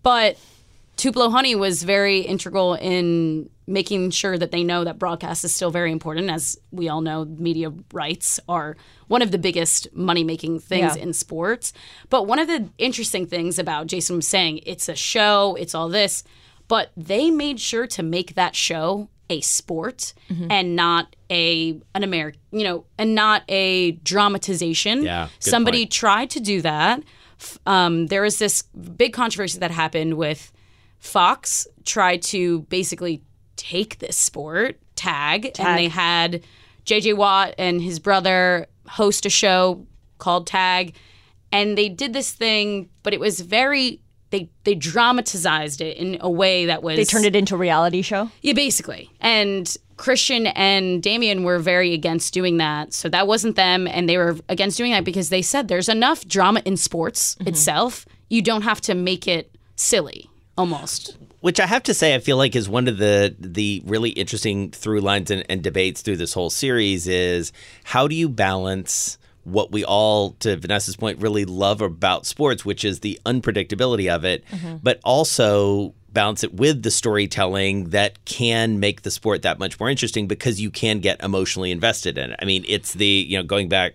But 0.03 0.37
Tupelo 0.97 1.29
Honey 1.29 1.55
was 1.55 1.83
very 1.83 2.19
integral 2.19 2.75
in 2.75 3.49
making 3.67 4.11
sure 4.11 4.37
that 4.37 4.51
they 4.51 4.63
know 4.63 4.83
that 4.83 4.99
broadcast 4.99 5.43
is 5.43 5.53
still 5.53 5.71
very 5.71 5.91
important. 5.91 6.29
As 6.29 6.57
we 6.71 6.87
all 6.87 7.01
know, 7.01 7.25
media 7.25 7.73
rights 7.91 8.39
are 8.47 8.77
one 9.07 9.23
of 9.23 9.31
the 9.31 9.39
biggest 9.39 9.87
money 9.93 10.23
making 10.23 10.59
things 10.59 10.95
Yeah. 10.95 11.01
in 11.01 11.13
sports. 11.13 11.73
But 12.11 12.27
one 12.27 12.37
of 12.37 12.47
the 12.47 12.69
interesting 12.77 13.25
things 13.25 13.57
about 13.57 13.87
Jason 13.87 14.17
was 14.17 14.27
saying, 14.27 14.59
it's 14.65 14.87
a 14.87 14.95
show, 14.95 15.55
it's 15.59 15.73
all 15.73 15.89
this, 15.89 16.23
but 16.67 16.91
they 16.95 17.31
made 17.31 17.59
sure 17.59 17.87
to 17.87 18.03
make 18.03 18.35
that 18.35 18.55
show 18.55 19.09
a 19.29 19.41
sport 19.41 20.13
and 20.49 20.75
not 20.75 21.15
a 21.31 21.79
an 21.93 22.03
American, 22.03 22.39
you 22.51 22.63
know, 22.63 22.85
and 22.97 23.15
not 23.15 23.43
a 23.49 23.91
dramatization. 24.03 25.03
Yeah, 25.03 25.29
Somebody 25.39 25.85
point. 25.85 25.91
tried 25.91 26.29
to 26.31 26.39
do 26.39 26.61
that. 26.61 27.01
Um, 27.65 28.07
there 28.07 28.21
was 28.21 28.37
this 28.39 28.61
big 28.63 29.13
controversy 29.13 29.59
that 29.59 29.71
happened 29.71 30.15
with 30.15 30.51
Fox 30.99 31.67
tried 31.85 32.21
to 32.23 32.61
basically 32.63 33.21
take 33.55 33.99
this 33.99 34.17
sport 34.17 34.79
tag, 34.95 35.51
and 35.59 35.77
they 35.77 35.87
had 35.87 36.43
JJ 36.85 37.15
Watt 37.17 37.55
and 37.57 37.81
his 37.81 37.99
brother 37.99 38.67
host 38.87 39.25
a 39.25 39.29
show 39.29 39.85
called 40.17 40.47
Tag, 40.47 40.95
and 41.51 41.77
they 41.77 41.89
did 41.89 42.13
this 42.13 42.31
thing, 42.31 42.89
but 43.03 43.13
it 43.13 43.19
was 43.19 43.39
very 43.41 44.01
they 44.35 44.49
they 44.63 44.75
dramatized 44.75 45.81
it 45.81 45.97
in 45.97 46.17
a 46.21 46.29
way 46.29 46.65
that 46.65 46.83
was 46.83 46.97
They 46.97 47.05
turned 47.05 47.25
it 47.25 47.35
into 47.35 47.55
a 47.55 47.57
reality 47.57 48.01
show. 48.01 48.29
yeah, 48.41 48.53
basically. 48.53 49.09
And 49.21 49.75
Christian 49.97 50.47
and 50.47 51.01
Damien 51.01 51.43
were 51.43 51.59
very 51.59 51.93
against 51.93 52.33
doing 52.33 52.57
that. 52.57 52.93
So 52.93 53.07
that 53.09 53.27
wasn't 53.27 53.55
them. 53.55 53.87
And 53.87 54.09
they 54.09 54.17
were 54.17 54.37
against 54.49 54.77
doing 54.77 54.91
that 54.91 55.05
because 55.05 55.29
they 55.29 55.41
said 55.41 55.67
there's 55.67 55.89
enough 55.89 56.27
drama 56.27 56.61
in 56.65 56.75
sports 56.77 57.35
mm-hmm. 57.35 57.47
itself. 57.47 58.05
You 58.29 58.41
don't 58.41 58.63
have 58.63 58.81
to 58.81 58.93
make 58.93 59.27
it 59.27 59.55
silly, 59.75 60.29
almost. 60.57 61.17
which 61.41 61.59
I 61.59 61.67
have 61.67 61.83
to 61.83 61.93
say, 61.93 62.15
I 62.15 62.19
feel 62.19 62.37
like 62.37 62.55
is 62.55 62.67
one 62.67 62.87
of 62.87 62.97
the 62.97 63.35
the 63.39 63.83
really 63.85 64.09
interesting 64.09 64.71
through 64.71 65.01
lines 65.01 65.31
and, 65.31 65.45
and 65.47 65.61
debates 65.61 66.01
through 66.01 66.17
this 66.17 66.33
whole 66.33 66.49
series 66.49 67.07
is 67.07 67.53
how 67.83 68.07
do 68.07 68.15
you 68.15 68.27
balance 68.27 69.17
what 69.45 69.71
we 69.71 69.85
all, 69.85 70.31
to 70.39 70.57
Vanessa's 70.57 70.95
point, 70.95 71.21
really 71.21 71.45
love 71.45 71.81
about 71.81 72.25
sports, 72.25 72.65
which 72.65 72.83
is 72.83 72.99
the 72.99 73.19
unpredictability 73.25 74.13
of 74.13 74.25
it, 74.25 74.43
mm-hmm. 74.47 74.77
but 74.83 74.99
also 75.03 75.93
balance 76.11 76.43
it 76.43 76.53
with 76.53 76.81
the 76.81 76.91
storytelling 76.91 77.89
that 77.89 78.23
can 78.25 78.79
make 78.79 79.03
the 79.03 79.11
sport 79.11 79.43
that 79.43 79.59
much 79.59 79.79
more 79.79 79.89
interesting 79.89 80.27
because 80.27 80.59
you 80.59 80.71
can 80.71 80.99
get 80.99 81.21
emotionally 81.21 81.71
invested 81.71 82.17
in 82.17 82.31
it. 82.31 82.39
I 82.41 82.45
mean, 82.45 82.65
it's 82.67 82.93
the, 82.93 83.05
you 83.05 83.37
know, 83.37 83.43
going 83.43 83.69
back 83.69 83.93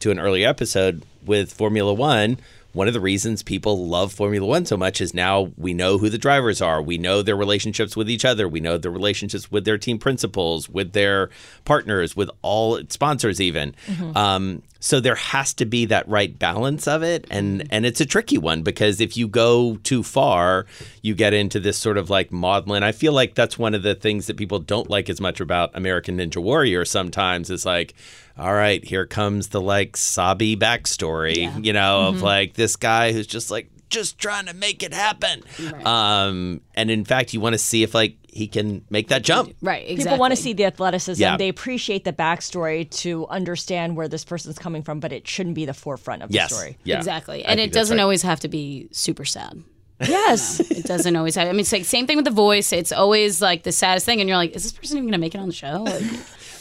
to 0.00 0.10
an 0.10 0.18
earlier 0.18 0.48
episode 0.48 1.02
with 1.24 1.52
Formula 1.52 1.92
One, 1.92 2.38
one 2.72 2.88
of 2.88 2.94
the 2.94 3.00
reasons 3.00 3.42
people 3.42 3.86
love 3.86 4.12
Formula 4.12 4.46
One 4.46 4.64
so 4.64 4.76
much 4.76 5.00
is 5.00 5.12
now 5.12 5.52
we 5.56 5.74
know 5.74 5.98
who 5.98 6.08
the 6.08 6.18
drivers 6.18 6.62
are. 6.62 6.80
We 6.80 6.98
know 6.98 7.22
their 7.22 7.36
relationships 7.36 7.96
with 7.96 8.08
each 8.08 8.24
other. 8.24 8.48
We 8.48 8.60
know 8.60 8.78
their 8.78 8.90
relationships 8.90 9.50
with 9.50 9.64
their 9.64 9.78
team 9.78 9.98
principals, 9.98 10.68
with 10.68 10.92
their 10.92 11.30
partners, 11.64 12.16
with 12.16 12.30
all 12.40 12.80
sponsors, 12.88 13.40
even. 13.40 13.74
Um, 14.16 14.62
so 14.80 14.98
there 14.98 15.14
has 15.14 15.54
to 15.54 15.64
be 15.64 15.84
that 15.86 16.08
right 16.08 16.36
balance 16.36 16.88
of 16.88 17.04
it, 17.04 17.26
and 17.30 17.68
and 17.70 17.86
it's 17.86 18.00
a 18.00 18.06
tricky 18.06 18.36
one 18.36 18.62
because 18.62 19.00
if 19.00 19.16
you 19.16 19.28
go 19.28 19.76
too 19.84 20.02
far, 20.02 20.66
you 21.02 21.14
get 21.14 21.32
into 21.32 21.60
this 21.60 21.78
sort 21.78 21.96
of 21.98 22.10
like 22.10 22.32
maudlin. 22.32 22.82
I 22.82 22.90
feel 22.90 23.12
like 23.12 23.34
that's 23.34 23.56
one 23.56 23.74
of 23.74 23.82
the 23.84 23.94
things 23.94 24.26
that 24.26 24.36
people 24.36 24.58
don't 24.58 24.90
like 24.90 25.08
as 25.08 25.20
much 25.20 25.40
about 25.40 25.70
American 25.74 26.18
Ninja 26.18 26.42
Warrior. 26.42 26.84
Sometimes 26.84 27.48
is 27.48 27.64
like, 27.64 27.94
all 28.38 28.52
right, 28.54 28.84
here 28.84 29.06
comes 29.06 29.48
the 29.48 29.60
like 29.60 29.96
Sabi 29.96 30.56
backstory, 30.56 31.64
you 31.64 31.72
know, 31.72 32.08
of 32.08 32.22
like 32.22 32.54
this 32.54 32.76
guy 32.76 33.12
who's 33.12 33.26
just 33.26 33.50
like 33.50 33.68
just 33.88 34.18
trying 34.18 34.46
to 34.46 34.54
make 34.54 34.82
it 34.82 34.94
happen. 34.94 35.42
Um, 35.84 36.62
and 36.74 36.90
in 36.90 37.04
fact, 37.04 37.34
you 37.34 37.40
want 37.40 37.52
to 37.52 37.58
see 37.58 37.82
if 37.82 37.94
like 37.94 38.16
he 38.26 38.48
can 38.48 38.84
make 38.88 39.08
that 39.08 39.22
jump. 39.22 39.54
Right, 39.60 39.82
exactly. 39.82 40.04
People 40.04 40.18
want 40.18 40.32
to 40.34 40.40
see 40.40 40.54
the 40.54 40.64
athleticism. 40.64 41.20
Yeah. 41.20 41.36
They 41.36 41.50
appreciate 41.50 42.04
the 42.04 42.12
backstory 42.14 42.88
to 43.02 43.26
understand 43.28 43.94
where 43.94 44.08
this 44.08 44.24
person's 44.24 44.58
coming 44.58 44.82
from, 44.82 45.00
but 45.00 45.12
it 45.12 45.28
shouldn't 45.28 45.54
be 45.54 45.66
the 45.66 45.74
forefront 45.74 46.22
of 46.22 46.30
Yes. 46.30 46.48
the 46.48 46.54
story. 46.56 46.78
Yeah. 46.84 46.96
Exactly. 46.96 47.44
And 47.44 47.58
think 47.58 47.70
it 47.70 47.74
doesn't 47.74 47.98
right. 47.98 48.02
always 48.02 48.22
have 48.22 48.40
to 48.40 48.48
be 48.48 48.88
super 48.90 49.26
sad. 49.26 49.62
Yes. 50.00 50.58
It 50.60 50.84
doesn't 50.84 51.14
always 51.14 51.34
have. 51.34 51.48
I 51.48 51.52
mean, 51.52 51.60
it's 51.60 51.72
like 51.72 51.84
same 51.84 52.06
thing 52.06 52.16
with 52.16 52.24
the 52.24 52.32
voice. 52.32 52.72
It's 52.72 52.90
always 52.92 53.42
like 53.42 53.62
the 53.62 53.72
saddest 53.72 54.06
thing, 54.06 54.20
and 54.20 54.28
you're 54.28 54.38
like, 54.38 54.56
is 54.56 54.62
this 54.62 54.72
person 54.72 54.96
even 54.96 55.04
going 55.04 55.12
to 55.12 55.18
make 55.18 55.34
it 55.34 55.38
on 55.38 55.46
the 55.48 55.54
show? 55.54 55.84
Like, 55.84 56.02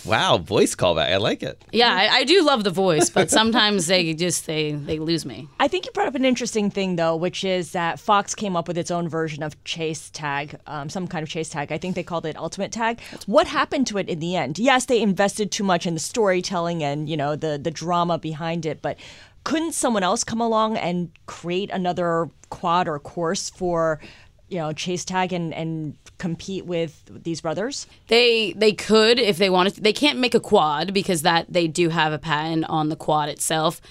Wow, 0.05 0.38
voice 0.38 0.75
callback. 0.75 1.12
I 1.12 1.17
like 1.17 1.43
it. 1.43 1.63
yeah, 1.72 1.93
I, 1.93 2.17
I 2.17 2.24
do 2.24 2.43
love 2.43 2.63
the 2.63 2.72
voice, 2.72 3.10
but 3.10 3.29
sometimes 3.39 3.88
they 3.88 4.13
just 4.13 4.46
they 4.46 4.72
they 4.72 5.00
lose 5.00 5.25
me. 5.25 5.48
I 5.60 5.67
think 5.67 5.86
you 5.86 5.91
brought 5.91 6.08
up 6.08 6.15
an 6.15 6.25
interesting 6.25 6.70
thing, 6.72 6.96
though, 6.96 7.15
which 7.15 7.43
is 7.43 7.72
that 7.72 8.00
Fox 8.00 8.34
came 8.34 8.55
up 8.55 8.67
with 8.67 8.77
its 8.77 8.91
own 8.91 9.08
version 9.08 9.43
of 9.43 9.62
Chase 9.63 10.10
Tag, 10.10 10.58
um, 10.67 10.89
some 10.89 11.08
kind 11.08 11.24
of 11.24 11.29
Chase 11.29 11.50
Tag. 11.50 11.72
I 11.72 11.77
think 11.77 11.96
they 11.96 12.03
called 12.03 12.25
it 12.25 12.38
Ultimate 12.38 12.72
Tag. 12.72 13.00
What 13.25 13.48
happened 13.48 13.88
to 13.88 13.98
it 13.98 14.10
in 14.10 14.20
the 14.20 14.36
end? 14.36 14.58
Yes, 14.60 14.86
they 14.86 15.01
invested 15.01 15.51
too 15.51 15.63
much 15.63 15.86
in 15.86 15.93
the 15.93 16.00
storytelling 16.00 16.84
and 16.84 17.10
you 17.10 17.17
know 17.17 17.36
the 17.36 17.60
the 17.62 17.72
drama 17.72 18.17
behind 18.17 18.65
it, 18.65 18.81
but 18.81 18.98
couldn't 19.43 19.74
someone 19.74 20.03
else 20.03 20.24
come 20.24 20.41
along 20.41 20.77
and 20.77 21.10
create 21.25 21.70
another 21.72 22.29
quad 22.50 22.88
or 22.88 23.00
course 23.00 23.50
for 23.50 24.00
you 24.51 24.58
know 24.58 24.74
Chase 24.74 25.05
Tag 25.05 25.34
and 25.34 25.53
and 25.53 25.96
compete 26.17 26.65
with 26.65 27.03
these 27.24 27.41
brothers? 27.41 27.88
They 28.08 28.53
they 28.53 28.74
could 28.74 29.20
if 29.20 29.38
they 29.38 29.50
wanted. 29.50 29.75
To. 29.75 29.81
They 29.81 29.93
can't 29.93 30.20
make 30.20 30.36
a 30.36 30.39
quad 30.39 30.93
because 30.93 31.24
that 31.24 31.46
they 31.50 31.67
do 31.67 31.89
have 31.89 32.13
a 32.13 32.20
patent 32.20 32.65
on 32.70 32.89
the 32.89 32.96
quad 32.96 33.29
itself. 33.29 33.81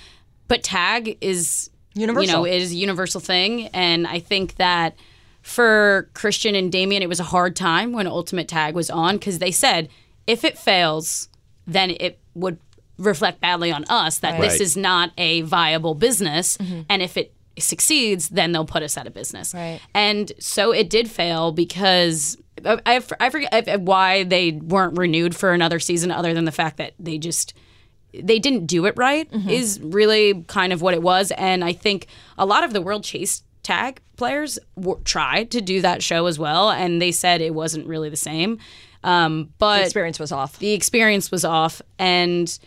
But 0.47 0.63
tag 0.63 1.17
is 1.21 1.71
Universal. 1.95 2.27
You 2.27 2.33
know, 2.33 2.45
it 2.45 2.55
is 2.63 2.71
a 2.71 2.77
universal 2.77 3.21
thing, 3.21 3.67
and 3.69 4.07
I 4.07 4.21
think 4.21 4.57
that 4.57 4.95
for 5.43 6.09
Christian 6.15 6.55
and 6.55 6.71
Damien, 6.71 7.03
it 7.03 7.09
was 7.09 7.19
a 7.19 7.25
hard 7.25 7.57
time 7.57 7.93
when 7.93 8.07
Ultimate 8.07 8.47
Tag 8.47 8.75
was 8.75 8.91
on 8.91 9.17
because 9.17 9.41
they 9.41 9.51
said 9.51 9.89
if 10.27 10.45
it 10.45 10.57
fails, 10.57 11.29
then 11.67 11.91
it 11.91 12.21
would 12.35 12.59
reflect 12.97 13.41
badly 13.41 13.73
on 13.73 13.85
us 13.89 14.19
that 14.19 14.33
Right. 14.33 14.43
this 14.43 14.61
is 14.61 14.77
not 14.77 15.11
a 15.19 15.41
viable 15.43 15.95
business, 15.95 16.57
mm-hmm. 16.59 16.83
and 16.89 17.03
if 17.03 17.17
it 17.17 17.33
succeeds, 17.61 18.29
then 18.31 18.53
they'll 18.53 18.65
put 18.67 18.83
us 18.83 18.97
out 18.99 19.07
of 19.07 19.15
business. 19.15 19.55
Right. 19.55 19.81
And 19.95 20.33
so 20.39 20.73
it 20.73 20.91
did 20.91 21.11
fail 21.11 21.53
because 21.53 22.37
I, 22.65 22.79
I, 22.87 23.03
I 23.21 23.31
forget 23.31 23.81
why 23.81 24.25
they 24.25 24.53
weren't 24.53 24.99
renewed 24.99 25.35
for 25.37 25.53
another 25.53 25.79
season, 25.79 26.11
other 26.11 26.35
than 26.35 26.45
the 26.45 26.53
fact 26.53 26.77
that 26.79 26.95
they 26.99 27.19
just 27.19 27.55
they 28.13 28.39
didn't 28.41 28.67
do 28.67 28.87
it 28.87 28.95
right. 28.97 29.29
Is 29.49 29.79
really 29.81 30.43
kind 30.49 30.73
of 30.73 30.83
what 30.83 30.95
it 30.95 31.03
was, 31.03 31.31
and 31.39 31.65
I 31.65 31.73
think 31.73 32.07
a 32.37 32.45
lot 32.45 32.65
of 32.65 32.73
the 32.73 32.81
World 32.83 33.05
Chase 33.05 33.43
Tag 33.63 34.01
players 34.17 34.59
w- 34.77 35.01
tried 35.05 35.51
to 35.53 35.61
do 35.61 35.81
that 35.83 36.03
show 36.03 36.27
as 36.27 36.39
well, 36.39 36.71
and 36.71 37.01
they 37.01 37.13
said 37.13 37.41
it 37.41 37.55
wasn't 37.55 37.87
really 37.87 38.09
the 38.09 38.17
same. 38.17 38.59
Um, 39.05 39.51
but 39.59 39.79
The 39.79 39.85
experience 39.85 40.19
was 40.19 40.33
off. 40.33 40.59
the 40.59 40.73
experience 40.73 41.31
was 41.31 41.45
off 41.45 41.81
and 41.99 42.59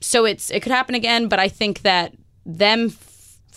so 0.00 0.24
it's 0.24 0.50
it 0.50 0.60
could 0.62 0.72
happen 0.72 0.94
again 0.94 1.28
but 1.28 1.38
i 1.38 1.46
think 1.48 1.82
that 1.82 2.14
them 2.46 2.88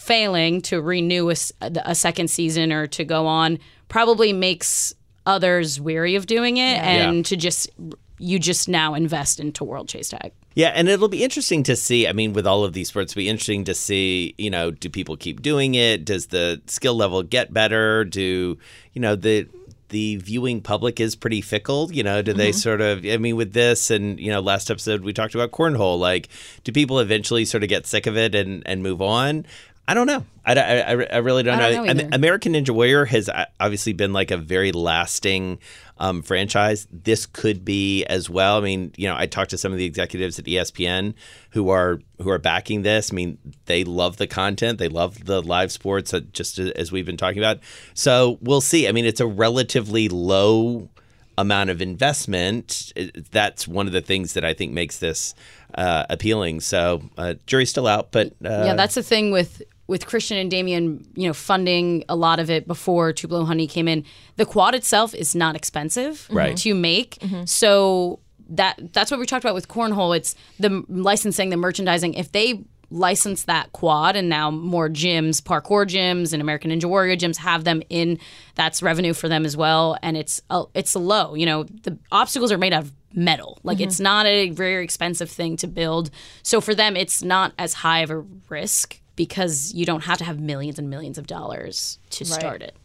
failing 0.05 0.61
to 0.61 0.81
renew 0.81 1.31
a 1.61 1.95
second 1.95 2.29
season 2.29 2.71
or 2.71 2.85
to 2.87 3.03
go 3.03 3.25
on 3.25 3.57
probably 3.87 4.33
makes 4.33 4.93
others 5.25 5.81
weary 5.81 6.15
of 6.15 6.27
doing 6.27 6.57
it 6.57 6.77
and 6.77 7.17
Yeah. 7.17 7.23
to 7.23 7.35
just 7.35 7.69
you 8.17 8.39
just 8.39 8.69
now 8.69 8.93
invest 8.93 9.39
into 9.39 9.63
world 9.65 9.89
chase 9.89 10.09
tag 10.09 10.31
Yeah, 10.55 10.69
and 10.69 10.87
it'll 10.87 11.09
be 11.09 11.21
interesting 11.21 11.63
to 11.63 11.75
see. 11.75 12.07
I 12.07 12.13
mean, 12.13 12.31
with 12.31 12.47
all 12.47 12.63
of 12.63 12.71
these 12.71 12.87
sports, 12.87 13.11
it'll 13.11 13.19
be 13.19 13.27
interesting 13.27 13.65
to 13.65 13.73
see. 13.73 14.33
You 14.37 14.49
know, 14.49 14.71
do 14.71 14.89
people 14.89 15.17
keep 15.17 15.41
doing 15.41 15.75
it? 15.75 16.05
Does 16.05 16.27
the 16.27 16.61
skill 16.67 16.95
level 16.95 17.23
get 17.23 17.51
better? 17.51 18.05
Do 18.05 18.57
you 18.93 19.01
know 19.01 19.17
the 19.17 19.47
the 19.89 20.15
viewing 20.15 20.61
public 20.61 20.99
is 21.01 21.15
pretty 21.15 21.41
fickle? 21.41 21.91
You 21.91 22.03
know, 22.03 22.21
do 22.21 22.31
they 22.31 22.51
mm-hmm. 22.51 22.57
sort 22.57 22.79
of? 22.79 23.05
I 23.05 23.17
mean, 23.17 23.35
with 23.35 23.51
this 23.51 23.91
and 23.91 24.17
you 24.17 24.31
know, 24.31 24.39
last 24.39 24.71
episode 24.71 25.01
we 25.01 25.11
talked 25.11 25.35
about 25.35 25.51
cornhole. 25.51 25.99
Like, 25.99 26.29
do 26.63 26.71
people 26.71 26.99
eventually 26.99 27.43
sort 27.43 27.63
of 27.63 27.69
get 27.69 27.85
sick 27.85 28.07
of 28.07 28.15
it 28.15 28.33
and 28.33 28.63
and 28.65 28.81
move 28.81 29.01
on? 29.01 29.45
I 29.87 29.93
don't 29.93 30.07
know. 30.07 30.25
I, 30.45 30.53
I, 30.55 30.79
I- 31.05 31.17
really 31.17 31.43
don't, 31.43 31.59
I 31.59 31.71
don't 31.71 31.85
know 31.85 31.91
either. 31.91 32.09
American 32.11 32.53
Ninja 32.53 32.71
Warrior 32.71 33.05
has 33.05 33.29
uh, 33.29 33.45
obviously 33.59 33.93
been 33.93 34.13
like 34.13 34.31
a 34.31 34.37
very 34.37 34.71
lasting 34.71 35.59
um, 35.99 36.21
franchise. 36.23 36.87
This 36.91 37.25
could 37.25 37.63
be 37.63 38.03
as 38.05 38.29
well. 38.29 38.57
I 38.57 38.61
mean, 38.61 38.93
you 38.97 39.07
know, 39.07 39.15
I 39.15 39.27
talked 39.27 39.51
to 39.51 39.57
some 39.57 39.71
of 39.71 39.77
the 39.77 39.85
executives 39.85 40.39
at 40.39 40.45
ESPN 40.45 41.13
who 41.51 41.69
are 41.69 41.99
who 42.19 42.29
are 42.29 42.39
backing 42.39 42.81
this. 42.81 43.11
I 43.11 43.15
mean, 43.15 43.37
they 43.65 43.83
love 43.83 44.17
the 44.17 44.27
content, 44.27 44.79
they 44.79 44.87
love 44.89 45.25
the 45.25 45.41
live 45.41 45.71
sports, 45.71 46.13
uh, 46.13 46.21
just 46.33 46.57
as 46.59 46.91
we've 46.91 47.05
been 47.05 47.17
talking 47.17 47.39
about. 47.39 47.59
So 47.93 48.39
we'll 48.41 48.61
see. 48.61 48.87
I 48.87 48.91
mean, 48.91 49.05
it's 49.05 49.21
a 49.21 49.27
relatively 49.27 50.09
low 50.09 50.89
amount 51.37 51.69
of 51.69 51.81
investment. 51.81 52.93
That's 53.31 53.67
one 53.67 53.87
of 53.87 53.93
the 53.93 54.01
things 54.01 54.33
that 54.33 54.45
I 54.45 54.53
think 54.53 54.71
makes 54.71 54.99
this 54.99 55.35
uh, 55.75 56.05
appealing. 56.09 56.61
So 56.61 57.03
uh, 57.17 57.35
jury's 57.45 57.69
still 57.69 57.87
out, 57.87 58.11
but 58.11 58.27
uh, 58.43 58.63
yeah 58.65 58.73
that's 58.75 58.95
the 58.95 59.03
thing 59.03 59.31
with 59.31 59.61
with 59.87 60.05
christian 60.05 60.37
and 60.37 60.51
damien 60.51 61.05
you 61.15 61.27
know 61.27 61.33
funding 61.33 62.03
a 62.09 62.15
lot 62.15 62.39
of 62.39 62.49
it 62.49 62.67
before 62.67 63.13
tupelo 63.13 63.45
honey 63.45 63.67
came 63.67 63.87
in 63.87 64.03
the 64.35 64.45
quad 64.45 64.75
itself 64.75 65.13
is 65.13 65.35
not 65.35 65.55
expensive 65.55 66.27
Right. 66.31 66.57
to 66.57 66.71
mm-hmm. 66.71 66.81
make 66.81 67.15
mm-hmm. 67.19 67.45
so 67.45 68.19
that 68.49 68.93
that's 68.93 69.11
what 69.11 69.19
we 69.19 69.25
talked 69.25 69.43
about 69.43 69.55
with 69.55 69.67
cornhole. 69.67 70.15
It's 70.15 70.35
the 70.59 70.83
licensing, 70.87 71.49
the 71.49 71.57
merchandising. 71.57 72.13
If 72.13 72.31
they 72.31 72.63
license 72.91 73.43
that 73.43 73.71
quad 73.71 74.15
and 74.15 74.29
now 74.29 74.51
more 74.51 74.89
gyms, 74.89 75.41
parkour 75.41 75.85
gyms 75.85 76.33
and 76.33 76.41
American 76.41 76.71
Ninja 76.71 76.85
Warrior 76.85 77.15
gyms 77.17 77.37
have 77.37 77.63
them 77.63 77.81
in, 77.89 78.19
that's 78.53 78.83
revenue 78.83 79.13
for 79.13 79.27
them 79.27 79.45
as 79.45 79.57
well. 79.57 79.97
And 80.01 80.15
it's 80.15 80.41
a, 80.49 80.63
it's 80.73 80.95
low. 80.95 81.33
You 81.33 81.45
know, 81.45 81.63
the 81.63 81.97
obstacles 82.11 82.51
are 82.51 82.57
made 82.57 82.73
out 82.73 82.83
of 82.83 82.91
metal. 83.13 83.59
Like 83.63 83.77
mm-hmm. 83.77 83.87
it's 83.87 83.99
not 83.99 84.25
a 84.25 84.51
very 84.51 84.83
expensive 84.83 85.31
thing 85.31 85.57
to 85.57 85.67
build. 85.67 86.11
So 86.43 86.61
for 86.61 86.75
them, 86.75 86.95
it's 86.95 87.23
not 87.23 87.53
as 87.57 87.73
high 87.73 87.99
of 87.99 88.11
a 88.11 88.19
risk 88.49 88.99
because 89.15 89.73
you 89.73 89.85
don't 89.85 90.03
have 90.03 90.17
to 90.19 90.23
have 90.23 90.39
millions 90.39 90.79
and 90.79 90.89
millions 90.89 91.17
of 91.17 91.27
dollars 91.27 91.99
to 92.11 92.25
start 92.25 92.61
it. 92.61 92.75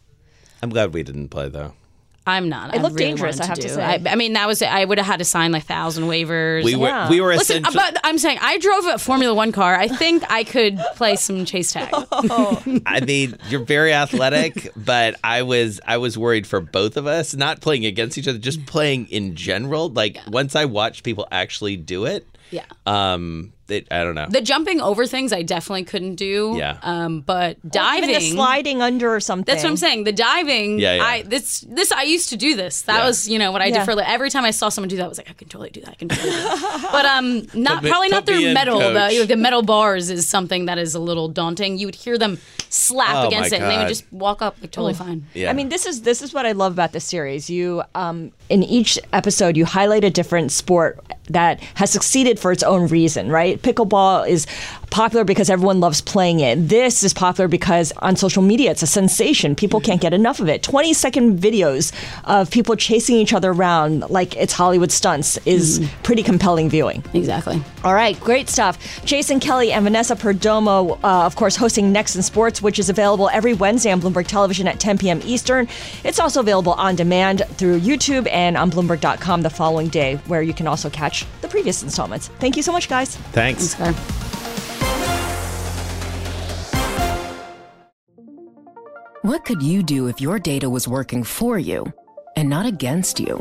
I'm 0.61 0.69
glad 0.69 0.93
we 0.93 1.03
didn't 1.03 1.29
play 1.29 1.49
though. 1.49 1.73
I'm 2.27 2.49
not. 2.49 2.75
It 2.75 2.77
I 2.77 2.81
looked 2.83 2.93
really 2.99 3.05
dangerous, 3.07 3.39
I 3.41 3.47
have 3.47 3.55
to 3.57 3.63
do. 3.63 3.69
say. 3.73 3.81
I, 3.83 3.99
I 4.07 4.13
mean, 4.15 4.33
that 4.33 4.45
was. 4.47 4.61
I 4.61 4.85
would 4.85 4.99
have 4.99 5.07
had 5.07 5.17
to 5.17 5.25
sign 5.25 5.51
like 5.51 5.63
thousand 5.63 6.03
waivers. 6.03 6.63
We 6.63 6.75
were 6.75 6.85
Yeah. 6.87 7.09
we 7.09 7.19
were 7.19 7.33
Listen, 7.35 7.63
essentially. 7.65 7.83
but 7.93 7.99
I'm 8.03 8.19
saying 8.19 8.37
I 8.39 8.59
drove 8.59 8.85
a 8.85 8.99
Formula 8.99 9.33
One 9.33 9.51
car. 9.51 9.73
I 9.75 9.87
think 9.87 10.23
I 10.29 10.43
could 10.43 10.77
play 10.95 11.15
some 11.15 11.45
chase 11.45 11.71
tag. 11.71 11.89
I 12.15 13.01
mean, 13.07 13.37
you're 13.49 13.63
very 13.65 13.91
athletic, 13.91 14.69
but 14.75 15.15
I 15.23 15.41
was 15.41 15.81
I 15.83 15.97
was 15.97 16.15
worried 16.15 16.45
for 16.45 16.59
both 16.61 16.95
of 16.95 17.07
us, 17.07 17.35
not 17.35 17.59
playing 17.59 17.87
against 17.87 18.19
each 18.19 18.27
other, 18.27 18.37
just 18.37 18.67
playing 18.67 19.07
in 19.07 19.35
general. 19.35 19.89
Like 19.89 20.19
once 20.27 20.55
I 20.55 20.65
watched 20.65 21.03
people 21.03 21.27
actually 21.31 21.75
do 21.75 22.05
it, 22.05 22.27
Yeah. 22.51 22.65
um, 22.85 23.51
it, 23.71 23.87
I 23.91 24.03
don't 24.03 24.15
know. 24.15 24.27
The 24.29 24.41
jumping 24.41 24.81
over 24.81 25.05
things 25.05 25.31
I 25.33 25.41
definitely 25.41 25.83
couldn't 25.85 26.15
do. 26.15 26.53
Yeah. 26.57 26.77
Um, 26.81 27.21
but 27.21 27.57
diving. 27.69 28.09
Even 28.09 28.21
the 28.21 28.29
sliding 28.31 28.81
under 28.81 29.13
or 29.13 29.19
something. 29.19 29.45
That's 29.45 29.63
what 29.63 29.69
I'm 29.71 29.77
saying. 29.77 30.03
The 30.03 30.11
diving. 30.11 30.79
Yeah, 30.79 30.95
yeah. 30.95 31.03
I 31.03 31.21
this 31.23 31.61
this 31.61 31.91
I 31.91 32.03
used 32.03 32.29
to 32.29 32.37
do 32.37 32.55
this. 32.55 32.83
That 32.83 32.99
Yeah. 32.99 33.05
was 33.07 33.27
you 33.29 33.39
know 33.39 33.51
what 33.51 33.61
I 33.61 33.67
Yeah. 33.67 33.79
did 33.79 33.85
for 33.85 33.91
a 33.91 33.95
li- 33.95 34.03
every 34.05 34.29
time 34.29 34.45
I 34.45 34.51
saw 34.51 34.69
someone 34.69 34.89
do 34.89 34.97
that 34.97 35.05
I 35.05 35.07
was 35.07 35.17
like 35.17 35.29
I 35.29 35.33
can 35.33 35.47
totally 35.47 35.69
do 35.69 35.81
that. 35.81 35.89
I 35.91 35.95
can 35.95 36.09
totally 36.09 36.31
do 36.31 36.37
that. 36.37 36.89
but 36.91 37.05
um 37.05 37.47
not 37.53 37.83
me- 37.83 37.89
probably 37.89 38.09
not 38.09 38.25
through 38.25 38.53
metal. 38.53 38.79
coach. 38.79 39.11
The, 39.13 39.25
the 39.25 39.35
metal 39.37 39.61
bars 39.63 40.09
is 40.09 40.27
something 40.27 40.65
that 40.65 40.77
is 40.77 40.95
a 40.95 40.99
little 40.99 41.27
daunting. 41.27 41.77
You 41.77 41.87
would 41.87 41.95
hear 41.95 42.17
them 42.17 42.37
slap 42.69 43.15
Oh, 43.23 43.27
against 43.27 43.51
my 43.51 43.57
it 43.57 43.61
and 43.61 43.71
they 43.71 43.77
would 43.77 43.87
just 43.87 44.05
walk 44.11 44.41
up 44.41 44.55
like 44.61 44.71
totally 44.71 44.93
fine. 44.93 45.25
yeah. 45.33 45.49
I 45.49 45.53
mean, 45.53 45.69
this 45.69 45.85
is 45.85 46.01
this 46.01 46.21
is 46.21 46.33
what 46.33 46.45
I 46.45 46.51
love 46.53 46.71
about 46.73 46.91
this 46.93 47.05
series. 47.05 47.49
You, 47.49 47.83
um, 47.95 48.31
in 48.49 48.63
each 48.63 48.97
episode, 49.13 49.57
you 49.57 49.65
highlight 49.65 50.03
a 50.03 50.09
different 50.09 50.51
sport 50.51 50.99
that 51.29 51.59
has 51.75 51.89
succeeded 51.91 52.39
for 52.39 52.51
its 52.51 52.63
own 52.63 52.87
reason. 52.87 53.29
Right? 53.29 53.60
Pickleball 53.61 54.27
is 54.27 54.47
popular 54.89 55.23
because 55.23 55.49
everyone 55.49 55.79
loves 55.79 56.01
playing 56.01 56.41
it. 56.41 56.67
This 56.67 57.03
is 57.03 57.13
popular 57.13 57.47
because 57.47 57.91
on 57.97 58.15
social 58.15 58.41
media 58.43 58.71
it's 58.71 58.83
a 58.83 58.87
sensation. 58.87 59.55
People 59.55 59.79
can't 59.79 60.01
get 60.01 60.13
enough 60.13 60.39
of 60.39 60.49
it. 60.49 60.63
Twenty 60.63 60.93
second 60.93 61.39
videos 61.39 61.93
of 62.25 62.51
people 62.51 62.75
chasing 62.75 63.15
each 63.15 63.33
other 63.33 63.51
around 63.51 64.09
like 64.09 64.35
it's 64.35 64.53
Hollywood 64.53 64.91
stunts 64.91 65.37
is 65.45 65.87
pretty 66.03 66.23
compelling 66.23 66.69
viewing. 66.69 67.03
Exactly. 67.13 67.61
All 67.83 67.93
right, 67.93 68.19
great 68.19 68.49
stuff. 68.49 69.03
Jason 69.05 69.39
Kelly 69.39 69.71
and 69.71 69.83
Vanessa 69.83 70.15
Perdomo, 70.15 70.99
uh, 71.03 71.25
of 71.25 71.35
course, 71.35 71.55
hosting 71.55 71.91
Next 71.91 72.15
in 72.15 72.21
Sports, 72.21 72.61
which 72.61 72.77
is 72.77 72.89
available 72.89 73.29
every 73.29 73.53
Wednesday 73.53 73.91
on 73.91 74.01
Bloomberg 74.01 74.27
Television 74.27 74.67
at 74.67 74.79
10 74.79 74.97
p.m. 74.97 75.21
Eastern. 75.23 75.67
It's 76.03 76.19
also 76.19 76.41
available 76.41 76.73
on 76.73 76.95
demand 76.95 77.43
through 77.57 77.79
YouTube 77.79 78.27
and 78.31 78.57
on 78.57 78.69
Bloomberg.com 78.69 79.41
the 79.41 79.49
following 79.49 79.87
day, 79.87 80.15
where 80.27 80.41
you 80.41 80.53
can 80.53 80.67
also 80.67 80.89
catch 80.89 81.25
the 81.41 81.47
previous 81.47 81.81
installments. 81.81 82.27
Thank 82.39 82.55
you 82.55 82.63
so 82.63 82.71
much, 82.71 82.87
guys. 82.87 83.15
Thanks. 83.53 83.79
Okay. 83.79 83.91
What 89.23 89.45
could 89.45 89.61
you 89.61 89.83
do 89.83 90.07
if 90.07 90.19
your 90.19 90.39
data 90.39 90.67
was 90.67 90.87
working 90.87 91.23
for 91.23 91.59
you 91.59 91.85
and 92.35 92.49
not 92.49 92.65
against 92.65 93.19
you? 93.19 93.35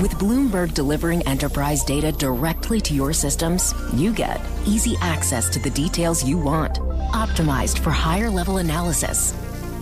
With 0.00 0.12
Bloomberg 0.12 0.72
delivering 0.72 1.26
enterprise 1.28 1.84
data 1.84 2.10
directly 2.10 2.80
to 2.80 2.94
your 2.94 3.12
systems, 3.12 3.74
you 3.92 4.14
get 4.14 4.40
easy 4.66 4.96
access 5.02 5.50
to 5.50 5.58
the 5.58 5.68
details 5.68 6.24
you 6.24 6.38
want, 6.38 6.76
optimized 7.12 7.80
for 7.80 7.90
higher 7.90 8.30
level 8.30 8.56
analysis, 8.56 9.34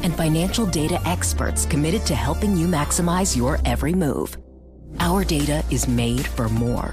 and 0.03 0.13
financial 0.17 0.67
data 0.67 1.01
experts 1.07 1.67
committed 1.67 2.05
to 2.07 2.17
helping 2.17 2.57
you 2.57 2.67
maximize 2.67 3.37
your 3.37 3.61
every 3.65 3.95
move. 3.95 4.37
Our 4.99 5.23
data 5.23 5.65
is 5.71 5.87
made 5.87 6.27
for 6.27 6.49
more, 6.49 6.93